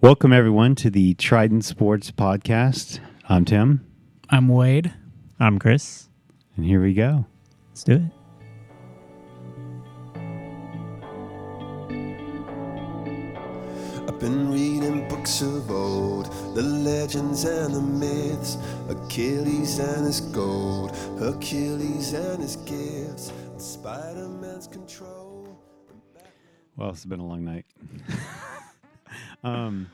Welcome, 0.00 0.32
everyone, 0.32 0.74
to 0.76 0.90
the 0.90 1.14
Trident 1.14 1.64
Sports 1.64 2.10
Podcast. 2.12 3.00
I'm 3.28 3.44
Tim, 3.44 3.84
I'm 4.30 4.46
Wade. 4.48 4.94
I'm 5.40 5.58
Chris. 5.58 6.08
and 6.56 6.64
here 6.64 6.80
we 6.80 6.94
go. 6.94 7.26
Let's 7.70 7.82
do 7.84 7.94
it. 7.94 8.02
I've 14.08 14.18
been 14.20 14.52
reading 14.52 15.08
books 15.08 15.42
of 15.42 15.70
old, 15.70 16.26
the 16.54 16.62
legends 16.62 17.44
and 17.44 17.74
the 17.74 17.80
myths, 17.80 18.56
Achilles 18.88 19.78
and 19.80 20.06
his 20.06 20.20
gold, 20.20 20.96
Hercules 21.18 22.12
and 22.14 22.40
his 22.40 22.56
gifts, 22.56 23.32
Spider 23.56 24.28
Man's 24.28 24.66
control. 24.68 25.58
Well, 26.76 26.90
it's 26.90 27.04
been 27.04 27.20
a 27.20 27.26
long 27.26 27.44
night. 27.44 27.66
um, 29.44 29.90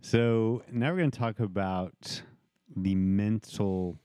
so 0.00 0.62
now 0.70 0.90
we're 0.90 0.98
going 0.98 1.10
to 1.10 1.18
talk 1.18 1.40
about 1.40 2.22
the 2.76 2.94
mental 2.94 3.98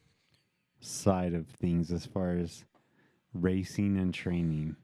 side 0.79 1.33
of 1.33 1.47
things 1.47 1.91
as 1.91 2.05
far 2.05 2.31
as 2.31 2.65
racing 3.33 3.97
and 3.97 4.13
training. 4.13 4.75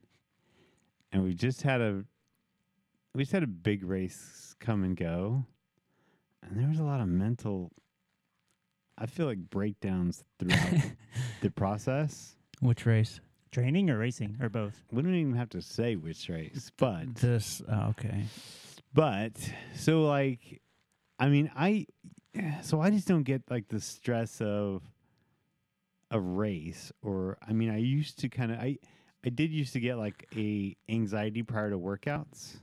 And 1.12 1.24
we 1.24 1.34
just 1.34 1.62
had 1.62 1.80
a 1.80 2.04
we 3.14 3.22
just 3.22 3.32
had 3.32 3.42
a 3.42 3.46
big 3.48 3.82
race 3.82 4.54
come 4.60 4.84
and 4.84 4.94
go, 4.94 5.46
and 6.42 6.60
there 6.60 6.68
was 6.68 6.78
a 6.78 6.84
lot 6.84 7.00
of 7.00 7.08
mental. 7.08 7.70
I 8.98 9.06
feel 9.06 9.26
like 9.26 9.38
breakdowns 9.38 10.22
throughout 10.38 10.74
the 11.40 11.50
process. 11.50 12.36
Which 12.60 12.84
race? 12.84 13.20
Training 13.52 13.88
or 13.88 13.98
racing 13.98 14.36
or 14.42 14.48
both? 14.50 14.82
We 14.90 15.02
don't 15.02 15.14
even 15.14 15.34
have 15.34 15.48
to 15.50 15.62
say 15.62 15.96
which 15.96 16.28
race, 16.28 16.70
but 16.76 17.14
This. 17.14 17.62
Oh, 17.70 17.88
okay. 17.90 18.24
But 18.96 19.32
so 19.74 20.04
like 20.04 20.62
I 21.18 21.28
mean 21.28 21.50
I 21.54 21.86
so 22.62 22.80
I 22.80 22.88
just 22.88 23.06
don't 23.06 23.24
get 23.24 23.42
like 23.50 23.68
the 23.68 23.78
stress 23.78 24.40
of 24.40 24.82
a 26.10 26.18
race 26.18 26.92
or 27.02 27.36
I 27.46 27.52
mean 27.52 27.68
I 27.68 27.76
used 27.76 28.18
to 28.20 28.30
kind 28.30 28.50
of 28.50 28.58
I 28.58 28.78
I 29.22 29.28
did 29.28 29.52
used 29.52 29.74
to 29.74 29.80
get 29.80 29.98
like 29.98 30.26
a 30.34 30.74
anxiety 30.88 31.42
prior 31.42 31.68
to 31.68 31.78
workouts 31.78 32.56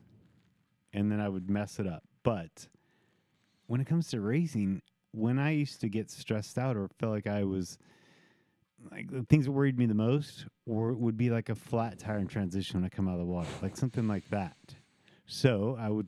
and 0.91 1.11
then 1.11 1.19
I 1.19 1.29
would 1.29 1.51
mess 1.51 1.77
it 1.79 1.85
up. 1.85 2.01
But 2.23 2.67
when 3.67 3.79
it 3.79 3.85
comes 3.85 4.09
to 4.09 4.19
racing, 4.19 4.81
when 5.11 5.37
I 5.37 5.51
used 5.51 5.81
to 5.81 5.87
get 5.87 6.09
stressed 6.09 6.57
out 6.57 6.75
or 6.75 6.89
felt 6.99 7.13
like 7.13 7.27
I 7.27 7.43
was 7.43 7.77
like 8.89 9.11
the 9.11 9.21
things 9.21 9.45
that 9.45 9.51
worried 9.51 9.77
me 9.77 9.85
the 9.85 9.93
most 9.93 10.47
or 10.65 10.93
would 10.93 11.15
be 11.15 11.29
like 11.29 11.49
a 11.49 11.55
flat 11.55 11.99
tire 11.99 12.17
in 12.17 12.27
transition 12.27 12.79
when 12.79 12.85
I 12.85 12.89
come 12.89 13.07
out 13.07 13.13
of 13.13 13.19
the 13.19 13.25
water, 13.25 13.49
like 13.61 13.77
something 13.77 14.07
like 14.07 14.27
that. 14.31 14.57
So 15.25 15.77
I 15.79 15.89
would, 15.89 16.07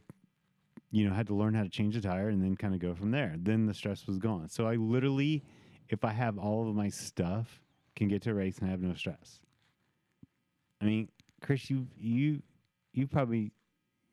you 0.96 1.06
know, 1.06 1.14
had 1.14 1.28
to 1.28 1.36
learn 1.36 1.54
how 1.54 1.62
to 1.62 1.68
change 1.68 1.98
a 1.98 2.02
tire 2.02 2.30
and 2.30 2.42
then 2.42 2.56
kind 2.56 2.74
of 2.74 2.80
go 2.80 2.96
from 2.96 3.12
there. 3.12 3.36
Then 3.38 3.66
the 3.66 3.74
stress 3.74 4.08
was 4.08 4.18
gone. 4.18 4.48
So 4.48 4.66
I 4.66 4.76
literally, 4.76 5.44
if 5.90 6.06
I 6.06 6.12
have 6.12 6.38
all 6.38 6.70
of 6.70 6.74
my 6.74 6.88
stuff, 6.88 7.60
can 7.98 8.08
get 8.08 8.22
to 8.22 8.32
a 8.32 8.34
race 8.34 8.60
and 8.60 8.70
I 8.70 8.72
have 8.72 8.80
no 8.80 8.94
stress. 8.94 9.42
I 10.82 10.86
mean, 10.86 11.10
Chris, 11.42 11.70
you 11.70 11.88
you 11.98 12.42
you've 12.94 13.12
probably 13.12 13.52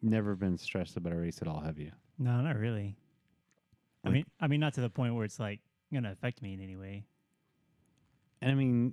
never 0.03 0.35
been 0.35 0.59
stressed 0.59 0.97
about 0.97 1.13
a 1.13 1.17
race 1.17 1.39
at 1.41 1.47
all, 1.47 1.61
have 1.61 1.79
you? 1.79 1.93
No, 2.19 2.41
not 2.41 2.57
really. 2.57 2.97
I 4.05 4.09
mean, 4.09 4.25
I 4.41 4.49
mean, 4.49 4.59
not 4.59 4.75
to 4.75 4.81
the 4.81 4.91
point 4.91 5.15
where 5.15 5.25
it's 5.25 5.39
like 5.39 5.61
gonna 5.95 6.11
affect 6.11 6.43
me 6.43 6.53
in 6.53 6.61
any 6.61 6.75
way. 6.75 7.05
And 8.41 8.51
I 8.51 8.55
mean, 8.55 8.93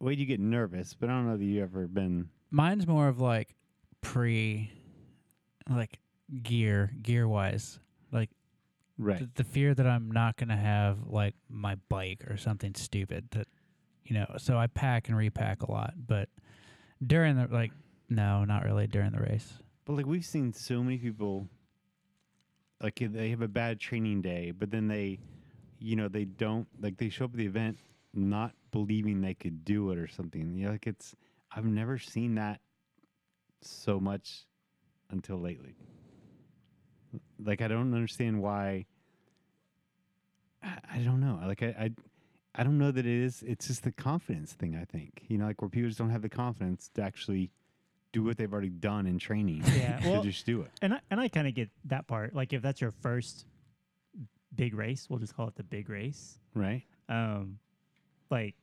Wade, 0.00 0.18
you 0.18 0.24
get 0.24 0.40
nervous, 0.40 0.94
but 0.98 1.10
I 1.10 1.12
don't 1.12 1.26
know 1.26 1.36
that 1.36 1.44
you 1.44 1.62
ever 1.62 1.88
been. 1.88 2.30
Mine's 2.50 2.86
more 2.86 3.08
of 3.08 3.20
like 3.20 3.54
pre, 4.00 4.72
like 5.68 5.98
gear, 6.42 6.92
gear 7.02 7.28
wise. 7.28 7.78
Like 8.12 8.30
Right. 8.98 9.18
the, 9.18 9.42
the 9.42 9.44
fear 9.44 9.74
that 9.74 9.86
I'm 9.86 10.10
not 10.10 10.36
gonna 10.36 10.56
have 10.56 11.06
like 11.06 11.34
my 11.48 11.76
bike 11.88 12.24
or 12.28 12.36
something 12.36 12.74
stupid 12.74 13.28
that, 13.32 13.48
you 14.04 14.14
know. 14.14 14.26
So 14.38 14.56
I 14.56 14.66
pack 14.68 15.08
and 15.08 15.16
repack 15.16 15.62
a 15.62 15.70
lot, 15.70 15.94
but 16.06 16.28
during 17.04 17.36
the 17.36 17.46
like, 17.48 17.72
no, 18.08 18.44
not 18.44 18.64
really 18.64 18.86
during 18.86 19.12
the 19.12 19.20
race. 19.20 19.54
But 19.84 19.94
like 19.94 20.06
we've 20.06 20.24
seen 20.24 20.52
so 20.52 20.82
many 20.82 20.98
people 20.98 21.48
like 22.82 22.98
they 23.00 23.30
have 23.30 23.42
a 23.42 23.48
bad 23.48 23.80
training 23.80 24.22
day, 24.22 24.50
but 24.50 24.70
then 24.70 24.88
they 24.88 25.18
you 25.78 25.94
know, 25.94 26.08
they 26.08 26.24
don't 26.24 26.66
like 26.80 26.96
they 26.96 27.08
show 27.08 27.26
up 27.26 27.32
at 27.32 27.36
the 27.36 27.46
event 27.46 27.78
not 28.14 28.52
believing 28.70 29.20
they 29.20 29.34
could 29.34 29.64
do 29.64 29.90
it 29.90 29.98
or 29.98 30.08
something. 30.08 30.54
You 30.54 30.66
know, 30.66 30.72
like 30.72 30.86
it's 30.86 31.14
I've 31.54 31.66
never 31.66 31.98
seen 31.98 32.34
that 32.36 32.60
so 33.60 34.00
much 34.00 34.46
until 35.10 35.38
lately. 35.38 35.76
Like 37.42 37.62
I 37.62 37.68
don't 37.68 37.94
understand 37.94 38.42
why 38.42 38.86
I, 40.62 40.78
I 40.94 40.98
don't 40.98 41.20
know. 41.20 41.40
Like 41.46 41.62
I, 41.62 41.66
I 41.66 41.90
I 42.54 42.62
don't 42.62 42.78
know 42.78 42.90
that 42.90 43.04
it 43.04 43.22
is 43.22 43.42
it's 43.46 43.66
just 43.66 43.84
the 43.84 43.92
confidence 43.92 44.52
thing, 44.52 44.76
I 44.76 44.84
think. 44.84 45.24
You 45.28 45.38
know, 45.38 45.46
like 45.46 45.60
where 45.60 45.68
people 45.68 45.88
just 45.88 45.98
don't 45.98 46.10
have 46.10 46.22
the 46.22 46.28
confidence 46.28 46.90
to 46.94 47.02
actually 47.02 47.50
do 48.12 48.24
what 48.24 48.38
they've 48.38 48.52
already 48.52 48.70
done 48.70 49.06
in 49.06 49.18
training. 49.18 49.62
Yeah, 49.76 49.98
to 50.02 50.22
just 50.22 50.46
do 50.46 50.62
it. 50.62 50.70
And 50.80 50.94
I, 50.94 51.00
and 51.10 51.20
I 51.20 51.28
kind 51.28 51.46
of 51.46 51.54
get 51.54 51.68
that 51.84 52.06
part. 52.06 52.34
Like 52.34 52.52
if 52.52 52.62
that's 52.62 52.80
your 52.80 52.92
first 52.92 53.44
big 54.54 54.74
race, 54.74 55.08
we'll 55.08 55.18
just 55.18 55.36
call 55.36 55.48
it 55.48 55.56
the 55.56 55.62
big 55.62 55.90
race. 55.90 56.38
Right? 56.54 56.82
Um, 57.08 57.58
like 58.30 58.54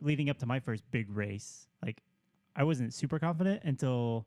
leading 0.00 0.30
up 0.30 0.38
to 0.38 0.46
my 0.46 0.60
first 0.60 0.82
big 0.90 1.10
race, 1.10 1.68
like 1.84 1.98
I 2.56 2.64
wasn't 2.64 2.94
super 2.94 3.18
confident 3.18 3.62
until 3.64 4.26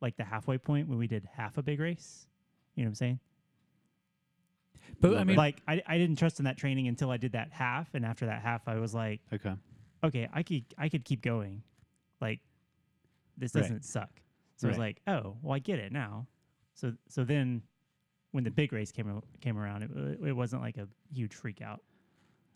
like 0.00 0.16
the 0.16 0.24
halfway 0.24 0.58
point 0.58 0.88
when 0.88 0.98
we 0.98 1.06
did 1.06 1.26
half 1.34 1.56
a 1.58 1.62
big 1.62 1.80
race. 1.80 2.26
You 2.74 2.84
know 2.84 2.88
what 2.88 2.90
I'm 2.90 2.94
saying? 2.94 3.20
But 5.00 5.16
I 5.16 5.24
mean, 5.24 5.36
like 5.36 5.62
I, 5.66 5.82
I 5.86 5.98
didn't 5.98 6.16
trust 6.16 6.38
in 6.38 6.44
that 6.44 6.56
training 6.56 6.88
until 6.88 7.10
I 7.10 7.16
did 7.16 7.32
that 7.32 7.50
half, 7.52 7.94
and 7.94 8.04
after 8.04 8.26
that 8.26 8.42
half, 8.42 8.68
I 8.68 8.76
was 8.76 8.94
like, 8.94 9.20
Okay. 9.32 9.54
okay, 10.04 10.28
I 10.32 10.42
could 10.42 10.64
I 10.78 10.88
could 10.88 11.04
keep 11.04 11.22
going. 11.22 11.62
Like 12.20 12.40
this 13.36 13.54
Right. 13.54 13.62
doesn't 13.62 13.84
suck. 13.84 14.10
So 14.56 14.68
I 14.68 14.70
was 14.70 14.78
like, 14.78 15.00
oh, 15.08 15.36
well, 15.42 15.54
I 15.54 15.58
get 15.58 15.78
it 15.80 15.92
now. 15.92 16.26
So 16.74 16.92
so 17.08 17.24
then 17.24 17.62
when 18.30 18.44
the 18.44 18.50
big 18.50 18.72
race 18.72 18.92
came 18.92 19.20
came 19.40 19.58
around, 19.58 19.82
it 19.82 19.90
it 20.28 20.32
wasn't 20.32 20.62
like 20.62 20.76
a 20.76 20.88
huge 21.12 21.34
freak 21.34 21.60
out. 21.62 21.80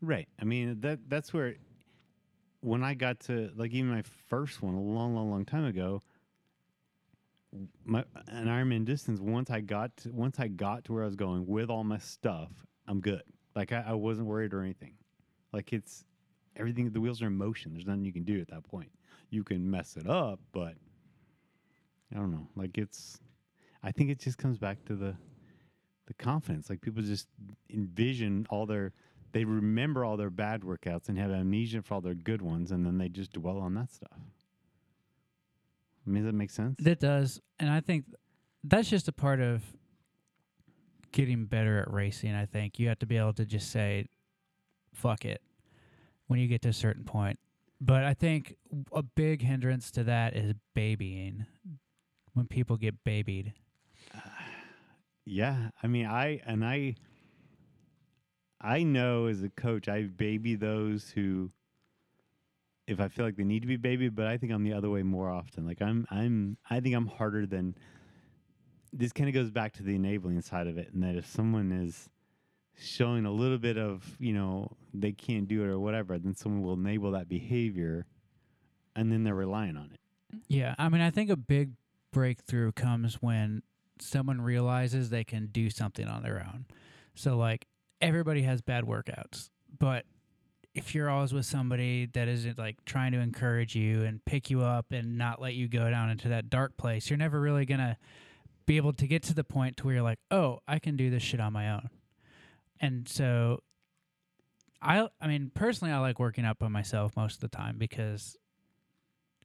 Right. 0.00 0.28
I 0.40 0.44
mean 0.44 0.80
that 0.82 1.00
that's 1.08 1.32
where 1.32 1.56
when 2.60 2.82
I 2.82 2.94
got 2.94 3.20
to 3.20 3.50
like 3.56 3.72
even 3.72 3.90
my 3.90 4.02
first 4.28 4.62
one 4.62 4.74
a 4.74 4.80
long, 4.80 5.14
long, 5.14 5.30
long 5.30 5.44
time 5.44 5.64
ago, 5.64 6.02
my 7.84 8.04
an 8.28 8.46
Ironman 8.46 8.84
distance. 8.84 9.20
Once 9.20 9.50
I 9.50 9.60
got 9.60 9.96
to, 9.98 10.10
once 10.10 10.38
I 10.38 10.48
got 10.48 10.84
to 10.84 10.92
where 10.92 11.02
I 11.02 11.06
was 11.06 11.16
going 11.16 11.46
with 11.46 11.70
all 11.70 11.84
my 11.84 11.98
stuff, 11.98 12.50
I'm 12.86 13.00
good. 13.00 13.22
Like 13.54 13.72
I, 13.72 13.84
I 13.88 13.92
wasn't 13.92 14.26
worried 14.26 14.52
or 14.52 14.62
anything. 14.62 14.94
Like 15.52 15.72
it's 15.72 16.04
everything. 16.56 16.90
The 16.90 17.00
wheels 17.00 17.22
are 17.22 17.26
in 17.26 17.36
motion. 17.36 17.72
There's 17.72 17.86
nothing 17.86 18.04
you 18.04 18.12
can 18.12 18.24
do 18.24 18.40
at 18.40 18.48
that 18.48 18.64
point. 18.64 18.90
You 19.30 19.44
can 19.44 19.70
mess 19.70 19.96
it 19.96 20.08
up, 20.08 20.40
but 20.52 20.74
I 22.12 22.16
don't 22.16 22.30
know. 22.30 22.48
Like 22.56 22.78
it's. 22.78 23.18
I 23.82 23.92
think 23.92 24.10
it 24.10 24.18
just 24.18 24.38
comes 24.38 24.58
back 24.58 24.84
to 24.86 24.94
the 24.94 25.16
the 26.06 26.14
confidence. 26.14 26.70
Like 26.70 26.80
people 26.80 27.02
just 27.02 27.28
envision 27.70 28.46
all 28.50 28.66
their 28.66 28.92
they 29.32 29.44
remember 29.44 30.04
all 30.04 30.16
their 30.16 30.30
bad 30.30 30.62
workouts 30.62 31.08
and 31.08 31.18
have 31.18 31.30
amnesia 31.30 31.82
for 31.82 31.94
all 31.94 32.00
their 32.00 32.14
good 32.14 32.40
ones, 32.40 32.70
and 32.70 32.86
then 32.86 32.98
they 32.98 33.08
just 33.08 33.32
dwell 33.32 33.58
on 33.58 33.74
that 33.74 33.92
stuff. 33.92 34.18
I 36.06 36.10
mean, 36.10 36.22
does 36.22 36.32
that 36.32 36.36
make 36.36 36.50
sense? 36.50 36.76
That 36.80 37.00
does, 37.00 37.40
and 37.58 37.68
I 37.70 37.80
think 37.80 38.04
that's 38.62 38.88
just 38.88 39.08
a 39.08 39.12
part 39.12 39.40
of 39.40 39.62
getting 41.12 41.46
better 41.46 41.78
at 41.78 41.92
racing. 41.92 42.34
I 42.34 42.46
think 42.46 42.78
you 42.78 42.88
have 42.88 42.98
to 43.00 43.06
be 43.06 43.16
able 43.16 43.32
to 43.34 43.44
just 43.44 43.70
say, 43.70 44.06
"Fuck 44.92 45.24
it," 45.24 45.42
when 46.26 46.38
you 46.38 46.46
get 46.46 46.62
to 46.62 46.68
a 46.68 46.72
certain 46.72 47.04
point. 47.04 47.38
But 47.80 48.04
I 48.04 48.14
think 48.14 48.56
a 48.92 49.02
big 49.02 49.42
hindrance 49.42 49.90
to 49.92 50.04
that 50.04 50.36
is 50.36 50.54
babying. 50.74 51.46
When 52.34 52.46
people 52.46 52.76
get 52.76 53.02
babied, 53.04 53.54
Yeah, 55.28 55.70
I 55.82 55.88
mean, 55.88 56.06
I 56.06 56.40
and 56.46 56.64
I, 56.64 56.94
I 58.60 58.84
know 58.84 59.26
as 59.26 59.42
a 59.42 59.48
coach, 59.48 59.88
I 59.88 60.04
baby 60.04 60.54
those 60.54 61.10
who, 61.10 61.50
if 62.86 63.00
I 63.00 63.08
feel 63.08 63.24
like 63.24 63.36
they 63.36 63.44
need 63.44 63.60
to 63.62 63.68
be 63.68 63.76
babied, 63.76 64.14
but 64.14 64.26
I 64.26 64.36
think 64.36 64.52
I'm 64.52 64.62
the 64.62 64.72
other 64.72 64.90
way 64.90 65.02
more 65.02 65.30
often. 65.30 65.66
Like 65.66 65.82
I'm, 65.82 66.06
I'm, 66.10 66.56
I 66.70 66.80
think 66.80 66.94
I'm 66.94 67.06
harder 67.06 67.46
than. 67.46 67.74
This 68.92 69.12
kind 69.12 69.28
of 69.28 69.34
goes 69.34 69.50
back 69.50 69.74
to 69.74 69.82
the 69.82 69.94
enabling 69.94 70.40
side 70.40 70.66
of 70.66 70.78
it, 70.78 70.92
and 70.94 71.02
that 71.02 71.16
if 71.16 71.26
someone 71.26 71.72
is 71.72 72.08
showing 72.78 73.26
a 73.26 73.30
little 73.30 73.58
bit 73.58 73.76
of, 73.76 74.16
you 74.18 74.32
know, 74.32 74.70
they 74.94 75.12
can't 75.12 75.48
do 75.48 75.62
it 75.62 75.66
or 75.66 75.78
whatever, 75.78 76.18
then 76.18 76.34
someone 76.34 76.62
will 76.62 76.74
enable 76.74 77.10
that 77.10 77.28
behavior, 77.28 78.06
and 78.94 79.10
then 79.12 79.24
they're 79.24 79.34
relying 79.34 79.76
on 79.76 79.90
it. 79.92 80.00
yeah. 80.48 80.74
I 80.78 80.88
mean, 80.88 81.00
I 81.00 81.10
think 81.10 81.28
a 81.30 81.36
big 81.36 81.72
breakthrough 82.12 82.72
comes 82.72 83.16
when 83.20 83.62
someone 84.00 84.40
realizes 84.40 85.10
they 85.10 85.24
can 85.24 85.46
do 85.46 85.68
something 85.68 86.06
on 86.06 86.22
their 86.22 86.38
own. 86.38 86.66
So, 87.14 87.36
like, 87.36 87.66
everybody 88.00 88.42
has 88.42 88.62
bad 88.62 88.84
workouts, 88.84 89.50
but 89.78 90.04
if 90.76 90.94
you're 90.94 91.08
always 91.08 91.32
with 91.32 91.46
somebody 91.46 92.04
that 92.12 92.28
isn't 92.28 92.58
like 92.58 92.76
trying 92.84 93.10
to 93.10 93.18
encourage 93.18 93.74
you 93.74 94.04
and 94.04 94.22
pick 94.26 94.50
you 94.50 94.60
up 94.60 94.92
and 94.92 95.16
not 95.16 95.40
let 95.40 95.54
you 95.54 95.68
go 95.68 95.88
down 95.88 96.10
into 96.10 96.28
that 96.28 96.50
dark 96.50 96.76
place, 96.76 97.08
you're 97.08 97.16
never 97.16 97.40
really 97.40 97.64
gonna 97.64 97.96
be 98.66 98.76
able 98.76 98.92
to 98.92 99.06
get 99.06 99.22
to 99.22 99.34
the 99.34 99.42
point 99.42 99.78
to 99.78 99.86
where 99.86 99.94
you're 99.94 100.04
like, 100.04 100.18
oh, 100.30 100.60
I 100.68 100.78
can 100.78 100.94
do 100.94 101.08
this 101.08 101.22
shit 101.22 101.40
on 101.40 101.54
my 101.54 101.72
own. 101.72 101.88
And 102.78 103.08
so 103.08 103.62
I 104.82 105.08
I 105.18 105.26
mean 105.26 105.50
personally 105.54 105.94
I 105.94 105.98
like 105.98 106.18
working 106.18 106.44
out 106.44 106.58
by 106.58 106.68
myself 106.68 107.16
most 107.16 107.36
of 107.36 107.40
the 107.40 107.56
time 107.56 107.78
because 107.78 108.36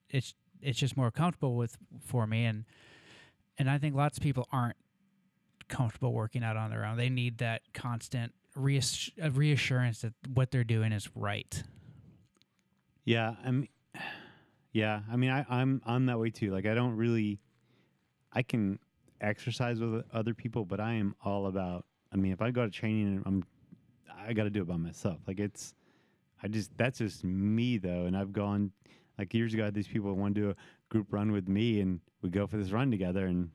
it's 0.09 0.33
it's 0.61 0.77
just 0.77 0.97
more 0.97 1.11
comfortable 1.11 1.55
with 1.55 1.77
for 2.05 2.27
me 2.27 2.43
and 2.43 2.65
and 3.57 3.69
I 3.69 3.77
think 3.77 3.95
lots 3.95 4.17
of 4.17 4.23
people 4.23 4.49
aren't 4.51 4.75
comfortable 5.69 6.11
working 6.11 6.43
out 6.43 6.57
on 6.57 6.71
their 6.71 6.83
own. 6.83 6.97
They 6.97 7.09
need 7.09 7.37
that 7.37 7.61
constant 7.73 8.33
reass- 8.55 9.11
reassurance 9.35 10.01
that 10.01 10.13
what 10.33 10.51
they're 10.51 10.63
doing 10.63 10.91
is 10.91 11.09
right. 11.15 11.63
Yeah, 13.05 13.35
I'm. 13.45 13.67
Yeah, 14.73 15.01
I 15.11 15.17
mean, 15.17 15.31
I, 15.31 15.45
I'm 15.49 15.81
I'm 15.85 16.05
that 16.05 16.19
way 16.19 16.29
too. 16.29 16.51
Like, 16.51 16.65
I 16.65 16.73
don't 16.73 16.95
really. 16.95 17.39
I 18.31 18.41
can 18.41 18.79
exercise 19.19 19.79
with 19.79 20.05
other 20.13 20.33
people, 20.33 20.65
but 20.65 20.79
I 20.79 20.93
am 20.93 21.15
all 21.23 21.47
about. 21.47 21.85
I 22.13 22.17
mean, 22.17 22.31
if 22.31 22.41
I 22.41 22.51
go 22.51 22.65
to 22.65 22.71
training, 22.71 23.23
I'm, 23.25 23.43
I 24.25 24.33
got 24.33 24.43
to 24.43 24.49
do 24.49 24.61
it 24.61 24.67
by 24.67 24.77
myself. 24.77 25.19
Like, 25.27 25.39
it's, 25.39 25.73
I 26.43 26.47
just 26.47 26.71
that's 26.77 26.99
just 26.99 27.23
me 27.23 27.77
though, 27.77 28.05
and 28.05 28.15
I've 28.15 28.33
gone, 28.33 28.71
like 29.17 29.33
years 29.33 29.53
ago, 29.53 29.69
these 29.71 29.87
people 29.87 30.13
want 30.13 30.35
to 30.35 30.41
do 30.41 30.49
a 30.51 30.55
group 30.89 31.07
run 31.11 31.31
with 31.31 31.47
me, 31.47 31.81
and 31.81 31.99
we 32.21 32.29
go 32.29 32.47
for 32.47 32.57
this 32.57 32.71
run 32.71 32.91
together, 32.91 33.25
and 33.25 33.49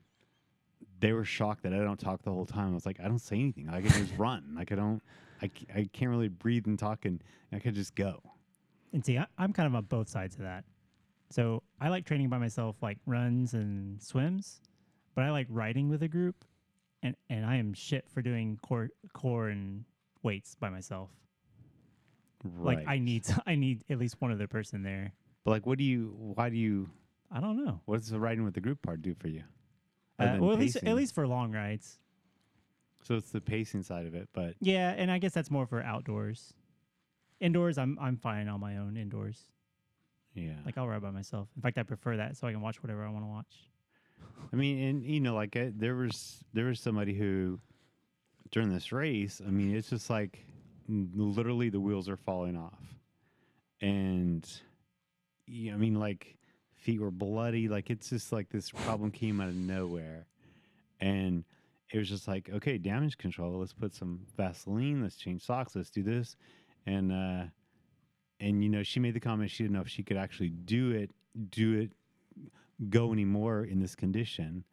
they 0.99 1.13
were 1.13 1.25
shocked 1.25 1.63
that 1.63 1.73
I 1.73 1.77
don't 1.77 1.99
talk 1.99 2.23
the 2.23 2.31
whole 2.31 2.45
time. 2.45 2.71
I 2.71 2.73
was 2.73 2.85
like, 2.85 2.99
I 2.99 3.07
don't 3.07 3.19
say 3.19 3.35
anything. 3.35 3.69
I 3.69 3.81
can 3.81 3.89
just 3.91 4.13
run. 4.17 4.53
Like, 4.55 4.71
I 4.71 4.75
don't. 4.75 5.01
I, 5.41 5.51
I 5.75 5.89
can't 5.93 6.09
really 6.09 6.29
breathe 6.29 6.65
and 6.65 6.79
talk, 6.79 7.05
and 7.05 7.23
I 7.51 7.59
could 7.59 7.75
just 7.75 7.93
go. 7.93 8.21
And 8.93 9.05
see, 9.05 9.17
I, 9.17 9.27
I'm 9.37 9.53
kind 9.53 9.67
of 9.67 9.75
on 9.75 9.83
both 9.83 10.09
sides 10.09 10.35
of 10.35 10.41
that. 10.41 10.63
So 11.29 11.61
I 11.79 11.89
like 11.89 12.05
training 12.05 12.29
by 12.29 12.37
myself, 12.37 12.77
like 12.81 12.97
runs 13.05 13.53
and 13.53 14.01
swims, 14.01 14.61
but 15.13 15.23
I 15.23 15.31
like 15.31 15.47
riding 15.49 15.89
with 15.89 16.01
a 16.03 16.07
group, 16.07 16.45
and 17.03 17.15
and 17.29 17.45
I 17.45 17.57
am 17.57 17.73
shit 17.73 18.09
for 18.09 18.21
doing 18.21 18.57
core 18.63 18.89
core 19.13 19.49
and 19.49 19.83
weights 20.23 20.55
by 20.55 20.69
myself. 20.69 21.09
Right. 22.43 22.77
Like 22.77 22.87
I 22.87 22.97
need 22.97 23.25
I 23.45 23.55
need 23.55 23.83
at 23.89 23.99
least 23.99 24.15
one 24.19 24.31
other 24.31 24.47
person 24.47 24.83
there. 24.83 25.13
But 25.43 25.51
like, 25.51 25.65
what 25.65 25.77
do 25.77 25.83
you? 25.83 26.15
Why 26.17 26.49
do 26.49 26.57
you? 26.57 26.89
I 27.31 27.41
don't 27.41 27.63
know. 27.63 27.81
What 27.85 27.99
does 27.99 28.09
the 28.09 28.19
riding 28.19 28.45
with 28.45 28.53
the 28.53 28.61
group 28.61 28.81
part 28.81 29.01
do 29.01 29.13
for 29.13 29.27
you? 29.27 29.43
Uh, 30.19 30.37
well, 30.39 30.53
at 30.53 30.59
least 30.59 30.75
pacing. 30.75 30.89
at 30.89 30.95
least 30.95 31.13
for 31.15 31.27
long 31.27 31.51
rides. 31.51 31.99
So 33.03 33.15
it's 33.15 33.31
the 33.31 33.39
pacing 33.41 33.83
side 33.83 34.05
of 34.05 34.15
it, 34.15 34.27
but 34.33 34.55
Yeah, 34.59 34.93
and 34.97 35.09
I 35.11 35.17
guess 35.19 35.33
that's 35.33 35.51
more 35.51 35.65
for 35.67 35.81
outdoors. 35.81 36.53
Indoors, 37.39 37.77
I'm 37.77 37.97
I'm 38.01 38.17
fine 38.17 38.47
on 38.49 38.59
my 38.59 38.77
own 38.77 38.97
indoors. 38.97 39.43
yeah. 40.33 40.53
Like 40.65 40.77
I'll 40.77 40.87
ride 40.87 41.01
by 41.01 41.11
myself. 41.11 41.47
In 41.55 41.61
fact, 41.61 41.77
I 41.77 41.83
prefer 41.83 42.17
that 42.17 42.35
so 42.35 42.47
I 42.47 42.51
can 42.51 42.61
watch 42.61 42.81
whatever 42.81 43.05
I 43.05 43.09
want 43.09 43.23
to 43.23 43.29
watch. 43.29 43.69
I 44.51 44.55
mean, 44.55 44.83
and 44.83 45.05
you 45.05 45.19
know, 45.19 45.35
like 45.35 45.55
I, 45.55 45.71
there 45.75 45.95
was 45.95 46.43
there 46.53 46.65
was 46.65 46.79
somebody 46.79 47.13
who 47.13 47.59
during 48.51 48.73
this 48.73 48.91
race. 48.91 49.39
I 49.45 49.51
mean, 49.51 49.75
it's 49.75 49.89
just 49.91 50.09
like 50.09 50.39
n- 50.89 51.11
literally 51.13 51.69
the 51.69 51.79
wheels 51.79 52.09
are 52.09 52.17
falling 52.17 52.57
off, 52.57 52.81
and 53.81 54.49
yeah, 55.45 55.73
I 55.73 55.77
mean, 55.77 55.95
like 55.95 56.36
feet 56.77 56.99
were 57.01 57.11
bloody. 57.11 57.67
Like 57.67 57.89
it's 57.89 58.09
just 58.09 58.31
like 58.31 58.49
this 58.49 58.69
problem 58.71 59.11
came 59.11 59.41
out 59.41 59.49
of 59.49 59.55
nowhere, 59.55 60.25
and 60.99 61.43
it 61.91 61.97
was 61.97 62.09
just 62.09 62.27
like, 62.27 62.49
okay, 62.53 62.77
damage 62.77 63.17
control. 63.17 63.59
Let's 63.59 63.73
put 63.73 63.93
some 63.93 64.21
Vaseline. 64.35 65.01
Let's 65.01 65.17
change 65.17 65.43
socks. 65.43 65.75
Let's 65.75 65.89
do 65.89 66.03
this, 66.03 66.35
and 66.85 67.11
uh, 67.11 67.43
and 68.39 68.63
you 68.63 68.69
know, 68.69 68.83
she 68.83 68.99
made 68.99 69.13
the 69.13 69.19
comment 69.19 69.51
she 69.51 69.63
didn't 69.63 69.75
know 69.75 69.81
if 69.81 69.89
she 69.89 70.03
could 70.03 70.17
actually 70.17 70.49
do 70.49 70.91
it, 70.91 71.11
do 71.49 71.73
it 71.79 71.91
go 72.89 73.11
anymore 73.11 73.63
in 73.63 73.79
this 73.79 73.95
condition. 73.95 74.63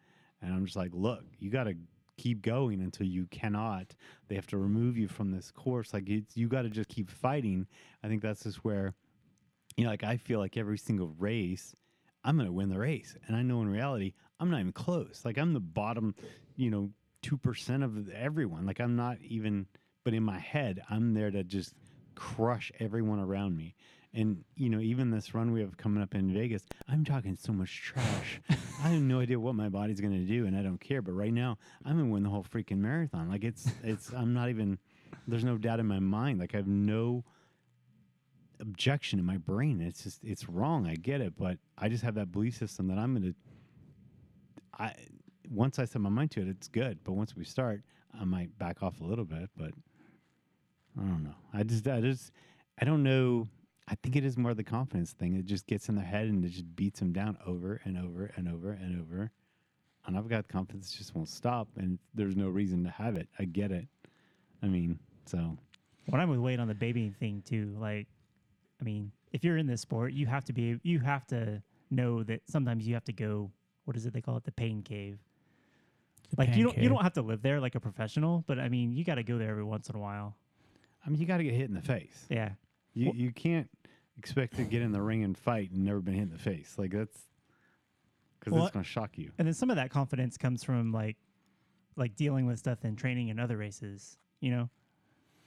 And 0.42 0.52
I'm 0.52 0.64
just 0.64 0.76
like, 0.76 0.90
look, 0.92 1.24
you 1.38 1.50
got 1.50 1.64
to 1.64 1.74
keep 2.16 2.42
going 2.42 2.80
until 2.80 3.06
you 3.06 3.26
cannot. 3.30 3.94
They 4.28 4.34
have 4.34 4.46
to 4.48 4.58
remove 4.58 4.96
you 4.96 5.08
from 5.08 5.30
this 5.30 5.50
course. 5.50 5.94
Like 5.94 6.08
you 6.34 6.48
got 6.48 6.62
to 6.62 6.70
just 6.70 6.88
keep 6.88 7.10
fighting. 7.10 7.66
I 8.02 8.08
think 8.08 8.22
that's 8.22 8.42
just 8.44 8.64
where, 8.64 8.94
you 9.76 9.84
know, 9.84 9.90
like 9.90 10.04
I 10.04 10.16
feel 10.16 10.38
like 10.38 10.56
every 10.56 10.78
single 10.78 11.14
race, 11.18 11.74
I'm 12.24 12.36
going 12.36 12.48
to 12.48 12.52
win 12.52 12.70
the 12.70 12.78
race. 12.78 13.16
And 13.26 13.36
I 13.36 13.42
know 13.42 13.60
in 13.60 13.68
reality, 13.68 14.14
I'm 14.40 14.50
not 14.50 14.60
even 14.60 14.72
close. 14.72 15.22
Like 15.24 15.38
I'm 15.38 15.52
the 15.52 15.60
bottom, 15.60 16.14
you 16.56 16.70
know, 16.70 16.90
2% 17.22 17.84
of 17.84 18.08
everyone. 18.10 18.66
Like 18.66 18.80
I'm 18.80 18.96
not 18.96 19.18
even, 19.22 19.66
but 20.04 20.14
in 20.14 20.22
my 20.22 20.38
head, 20.38 20.82
I'm 20.90 21.14
there 21.14 21.30
to 21.30 21.44
just 21.44 21.74
crush 22.14 22.72
everyone 22.80 23.20
around 23.20 23.56
me. 23.56 23.74
And 24.16 24.44
you 24.54 24.70
know, 24.70 24.78
even 24.78 25.10
this 25.10 25.34
run 25.34 25.50
we 25.52 25.60
have 25.60 25.76
coming 25.76 26.00
up 26.00 26.14
in 26.14 26.32
Vegas, 26.32 26.64
I'm 26.88 27.04
talking 27.04 27.36
so 27.36 27.52
much 27.52 27.82
trash. 27.82 28.40
I 28.48 28.90
have 28.90 29.02
no 29.02 29.18
idea 29.18 29.40
what 29.40 29.56
my 29.56 29.68
body's 29.68 30.00
going 30.00 30.12
to 30.12 30.24
do, 30.24 30.46
and 30.46 30.56
I 30.56 30.62
don't 30.62 30.80
care. 30.80 31.02
But 31.02 31.12
right 31.12 31.32
now, 31.32 31.58
I'm 31.84 31.96
going 31.96 32.06
to 32.06 32.12
win 32.12 32.22
the 32.22 32.28
whole 32.28 32.44
freaking 32.44 32.78
marathon. 32.78 33.28
Like 33.28 33.42
it's, 33.42 33.68
it's. 33.82 34.12
I'm 34.12 34.32
not 34.32 34.50
even. 34.50 34.78
There's 35.26 35.42
no 35.42 35.58
doubt 35.58 35.80
in 35.80 35.86
my 35.86 35.98
mind. 35.98 36.38
Like 36.38 36.54
I 36.54 36.58
have 36.58 36.68
no 36.68 37.24
objection 38.60 39.18
in 39.18 39.24
my 39.24 39.38
brain. 39.38 39.80
It's 39.80 40.04
just, 40.04 40.24
it's 40.24 40.48
wrong. 40.48 40.86
I 40.86 40.94
get 40.94 41.20
it, 41.20 41.34
but 41.36 41.58
I 41.78 41.88
just 41.88 42.04
have 42.04 42.14
that 42.14 42.32
belief 42.32 42.56
system 42.56 42.88
that 42.88 42.98
I'm 42.98 43.20
to. 43.20 43.34
I 44.78 44.94
once 45.50 45.78
I 45.78 45.84
set 45.84 46.00
my 46.00 46.08
mind 46.08 46.30
to 46.32 46.40
it, 46.40 46.48
it's 46.48 46.68
good. 46.68 46.98
But 47.04 47.12
once 47.12 47.36
we 47.36 47.44
start, 47.44 47.82
I 48.18 48.24
might 48.24 48.56
back 48.58 48.82
off 48.82 49.00
a 49.00 49.04
little 49.04 49.24
bit. 49.24 49.50
But 49.56 49.72
I 50.98 51.02
don't 51.02 51.24
know. 51.24 51.34
I 51.52 51.62
just, 51.62 51.86
I 51.86 52.00
just, 52.00 52.32
I 52.80 52.84
don't 52.84 53.02
know. 53.02 53.46
I 53.86 53.94
think 53.96 54.16
it 54.16 54.24
is 54.24 54.38
more 54.38 54.54
the 54.54 54.64
confidence 54.64 55.12
thing. 55.12 55.34
It 55.34 55.44
just 55.44 55.66
gets 55.66 55.88
in 55.90 55.94
their 55.94 56.04
head 56.04 56.26
and 56.26 56.42
it 56.44 56.48
just 56.48 56.74
beats 56.74 57.00
them 57.00 57.12
down 57.12 57.36
over 57.46 57.80
and 57.84 57.98
over 57.98 58.32
and 58.36 58.48
over 58.48 58.72
and 58.72 59.00
over. 59.00 59.30
And 60.06 60.16
I've 60.16 60.28
got 60.28 60.48
confidence 60.48 60.92
just 60.92 61.14
won't 61.14 61.30
stop, 61.30 61.68
and 61.76 61.98
there's 62.14 62.36
no 62.36 62.48
reason 62.48 62.84
to 62.84 62.90
have 62.90 63.16
it. 63.16 63.26
I 63.38 63.44
get 63.44 63.72
it. 63.72 63.86
I 64.62 64.66
mean, 64.66 64.98
so 65.24 65.56
When 66.06 66.20
I'm 66.20 66.28
with 66.28 66.40
Wade 66.40 66.60
on 66.60 66.68
the 66.68 66.74
baby 66.74 67.12
thing 67.18 67.42
too, 67.46 67.74
like, 67.80 68.06
I 68.84 68.90
mean, 68.90 69.12
if 69.32 69.42
you're 69.42 69.56
in 69.56 69.66
this 69.66 69.80
sport, 69.80 70.12
you 70.12 70.26
have 70.26 70.44
to 70.44 70.52
be, 70.52 70.78
you 70.82 71.00
have 71.00 71.26
to 71.28 71.62
know 71.90 72.22
that 72.24 72.42
sometimes 72.46 72.86
you 72.86 72.92
have 72.92 73.04
to 73.04 73.12
go. 73.14 73.50
What 73.86 73.96
is 73.96 74.04
it 74.04 74.12
they 74.12 74.20
call 74.20 74.36
it? 74.36 74.44
The 74.44 74.52
pain 74.52 74.82
cave. 74.82 75.18
The 76.30 76.36
Like 76.38 76.54
you 76.54 76.64
don't, 76.64 76.76
you 76.76 76.88
don't 76.90 77.02
have 77.02 77.14
to 77.14 77.22
live 77.22 77.40
there 77.40 77.60
like 77.60 77.74
a 77.76 77.80
professional, 77.80 78.44
but 78.46 78.58
I 78.58 78.68
mean, 78.68 78.92
you 78.94 79.02
got 79.02 79.14
to 79.14 79.22
go 79.22 79.38
there 79.38 79.50
every 79.50 79.64
once 79.64 79.88
in 79.88 79.96
a 79.96 79.98
while. 79.98 80.36
I 81.06 81.08
mean, 81.08 81.18
you 81.18 81.26
got 81.26 81.38
to 81.38 81.44
get 81.44 81.54
hit 81.54 81.68
in 81.68 81.74
the 81.74 81.80
face. 81.82 82.26
Yeah, 82.28 82.50
You 82.92 83.06
Well- 83.06 83.14
you 83.16 83.32
can't 83.32 83.70
expect 84.18 84.56
to 84.56 84.64
get 84.64 84.82
in 84.82 84.92
the 84.92 85.00
ring 85.02 85.24
and 85.24 85.36
fight 85.36 85.70
and 85.70 85.82
never 85.84 86.00
been 86.00 86.14
hit 86.14 86.22
in 86.24 86.30
the 86.30 86.38
face. 86.38 86.74
Like 86.78 86.92
that's 86.92 87.18
because 88.38 88.52
Well, 88.52 88.62
that's 88.64 88.74
going 88.74 88.84
to 88.84 88.90
shock 88.90 89.16
you. 89.16 89.32
and 89.38 89.46
then 89.48 89.54
some 89.54 89.70
of 89.70 89.76
that 89.76 89.90
confidence 89.90 90.36
comes 90.36 90.62
from 90.62 90.92
like, 90.92 91.16
like 91.96 92.16
dealing 92.16 92.44
with 92.46 92.58
stuff 92.58 92.84
and 92.84 92.98
training 92.98 93.28
in 93.28 93.38
other 93.38 93.56
races. 93.56 94.18
You 94.40 94.50
know, 94.50 94.70